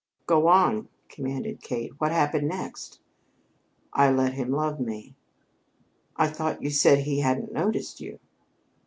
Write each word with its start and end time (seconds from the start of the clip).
"Go 0.25 0.47
on!" 0.47 0.89
commanded 1.09 1.61
Kate. 1.61 1.91
"What 1.99 2.11
happened 2.11 2.47
next?" 2.47 2.99
"I 3.93 4.09
let 4.09 4.33
him 4.33 4.49
love 4.49 4.79
me!" 4.79 5.13
"I 6.17 6.25
thought 6.27 6.63
you 6.63 6.71
said 6.71 7.01
he 7.01 7.19
hadn't 7.19 7.53
noticed 7.53 8.01
you." 8.01 8.17